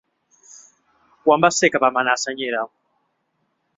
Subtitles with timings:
[1.27, 2.65] Quan va ser que vam anar a Senyera?